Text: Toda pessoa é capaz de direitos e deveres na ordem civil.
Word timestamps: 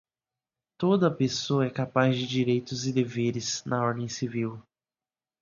Toda 0.79 1.11
pessoa 1.15 1.67
é 1.67 1.69
capaz 1.69 2.17
de 2.17 2.25
direitos 2.25 2.87
e 2.87 2.91
deveres 2.91 3.63
na 3.65 3.83
ordem 3.85 4.07
civil. 4.07 4.59